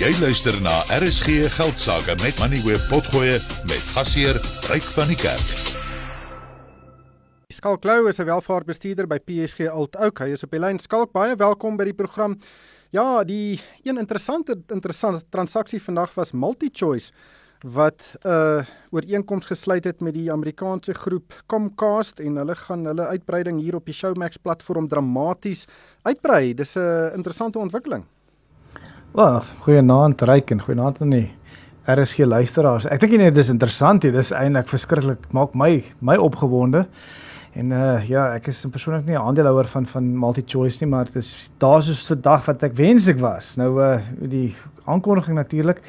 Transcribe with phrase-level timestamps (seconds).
[0.00, 3.34] Jy luister na RSG Geldsaake met Money Web Potgoe
[3.68, 4.38] met gasheer
[4.70, 5.50] Ryk van die Kerk.
[7.52, 10.18] Skalk Lou is 'n welvaartbestuurder by PSG Alt Oak.
[10.24, 10.78] Hy is op die lyn.
[10.78, 12.38] Skalk, baie welkom by die program.
[12.90, 17.12] Ja, die een interessante interessante transaksie vandag was MultiChoice
[17.60, 23.06] wat 'n uh, ooreenkoms gesluit het met die Amerikaanse groep Comcast en hulle gaan hulle
[23.06, 25.66] uitbreiding hier op die Showmax platform dramaties
[26.02, 26.54] uitbrei.
[26.54, 28.06] Dis 'n interessante ontwikkeling.
[29.10, 31.24] Wel, goeienaand Ryk en goeienaand aan die
[31.90, 32.84] RSG luisteraars.
[32.94, 34.12] Ek dink net dis interessant hier.
[34.14, 36.84] Dis eintlik verskriklik maak my my opgewonde.
[37.58, 41.16] En uh ja, ek is persoonlik nie 'n aandeelhouer van van MultiChoice nie, maar dit
[41.16, 43.56] is daar soos vandag wat ek wens ek was.
[43.56, 44.54] Nou uh die
[44.86, 45.82] aankondiging natuurlik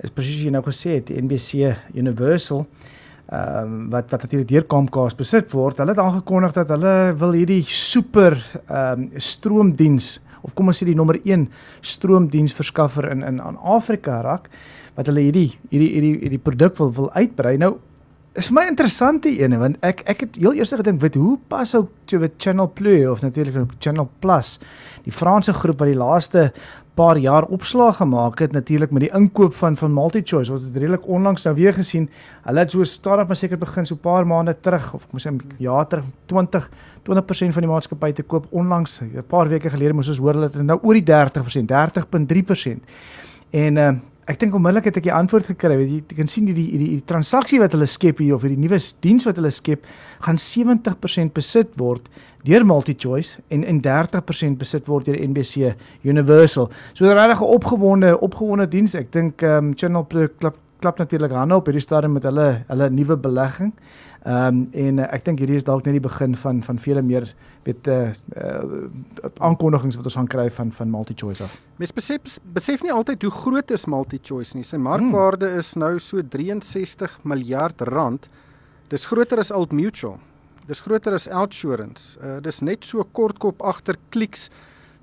[0.00, 2.66] is presies jy nou gesê het, NBC Universal
[3.28, 5.76] ehm um, wat wat natuurlik deur Comcast besit word.
[5.76, 8.32] Hulle het aangekondig dat hulle wil hierdie super
[8.66, 11.48] ehm um, stroomdiens of kom ons sê die nommer 1
[11.94, 14.50] stroomdiensverskaffer in in aan Afrika raak
[14.96, 17.56] wat hulle hierdie hierdie hierdie hierdie produk wil wil uitbrei.
[17.58, 17.78] Nou
[18.38, 21.84] is my interessante ene want ek ek het heel eers gedink weet hoe pas ou
[22.08, 24.58] Channel Plus of natuurlik ook Channel Plus
[25.04, 26.46] die Franse groep wat die laaste
[26.94, 31.06] paar jaar opslag gemaak het natuurlik met die inkoop van van MultiChoice wat het redelik
[31.08, 32.10] onlangs nou weer gesien.
[32.42, 35.26] Hulle het so stadig maar seker begin so 'n paar maande terug of kom ons
[35.26, 36.70] sê 'n jaar terug 20
[37.02, 40.44] 20% van die maatskappy te koop onlangs 'n paar weke gelede moes ons hoor hulle
[40.44, 42.80] het nou oor die 30% 30.3%.
[43.50, 43.92] En uh,
[44.30, 45.76] ek dink onmiddellik het ek die antwoord gekry.
[45.80, 48.44] Weet jy, jy kan sien die die die, die transaksie wat hulle skep hier of
[48.46, 49.86] hierdie nuwe diens wat hulle skep
[50.22, 52.06] gaan 70% besit word
[52.46, 56.70] deur MultiChoice en en 30% besit word deur NBC Universal.
[56.94, 58.94] So 'n regtig opgewonde opgewonde diens.
[58.94, 60.30] Ek dink ehm um, Channel Plus
[60.82, 63.72] klap natuurlik hande op hierdie stadium met hulle hulle nuwe belegging.
[64.22, 67.02] Ehm um, en uh, ek dink hierdie is dalk net die begin van van vele
[67.02, 67.26] meer
[67.66, 71.56] weet uh, uh aankondigings wat ons gaan kry van van MultiChoice af.
[71.82, 74.66] Mens besef besef nie altyd hoe groot is MultiChoice nie.
[74.66, 75.58] Sy markwaarde hmm.
[75.58, 78.28] is nou so 63 miljard rand.
[78.94, 80.18] Dis groter as Old Mutual.
[80.66, 82.14] Dis groter as Outsurance.
[82.22, 84.50] Uh dis net so kortkop agter Clicks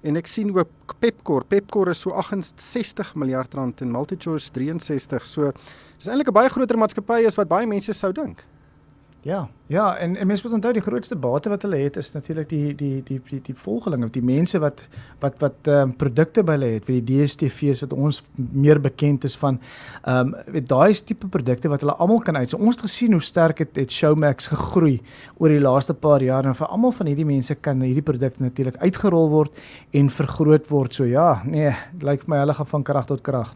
[0.03, 1.45] en ek sien ook Pepkor.
[1.49, 5.25] Pepkor is so 68 miljard rand en MultiChoice 63.
[5.25, 5.51] So
[5.97, 8.43] dis eintlik 'n baie groter maatskappy as wat baie mense sou dink.
[9.21, 12.47] Ja, ja en en mense moet onthou die grootste bate wat hulle het is natuurlik
[12.49, 14.79] die die die die die volgelinge, die mense wat
[15.19, 19.27] wat wat ehm um, produkte by hulle het, wie die DSTV's wat ons meer bekend
[19.27, 22.49] is van ehm um, weet daai tipe produkte wat hulle almal kan uit.
[22.49, 25.01] So ons het gesien hoe sterk het, het Showmax gegroei
[25.37, 28.79] oor die laaste paar jaar en vir almal van hierdie mense kan hierdie produkte natuurlik
[28.79, 29.51] uitgerol word
[29.91, 30.93] en vergroot word.
[30.93, 33.55] So ja, nee, lyk vir my hulle gaan van krag tot krag.